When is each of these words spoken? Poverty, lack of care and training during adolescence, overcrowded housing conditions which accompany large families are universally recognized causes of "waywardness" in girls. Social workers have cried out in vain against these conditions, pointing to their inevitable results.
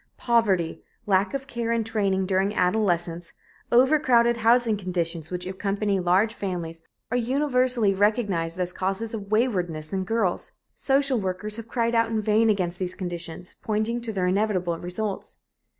Poverty, 0.17 0.81
lack 1.05 1.35
of 1.35 1.45
care 1.45 1.69
and 1.71 1.85
training 1.85 2.25
during 2.25 2.55
adolescence, 2.55 3.33
overcrowded 3.71 4.37
housing 4.37 4.75
conditions 4.75 5.29
which 5.29 5.45
accompany 5.45 5.99
large 5.99 6.33
families 6.33 6.81
are 7.11 7.17
universally 7.17 7.93
recognized 7.93 8.59
causes 8.75 9.13
of 9.13 9.29
"waywardness" 9.31 9.93
in 9.93 10.03
girls. 10.03 10.53
Social 10.75 11.19
workers 11.19 11.57
have 11.57 11.67
cried 11.67 11.93
out 11.93 12.09
in 12.09 12.19
vain 12.19 12.49
against 12.49 12.79
these 12.79 12.95
conditions, 12.95 13.55
pointing 13.61 14.01
to 14.01 14.11
their 14.11 14.25
inevitable 14.25 14.79
results. 14.79 15.37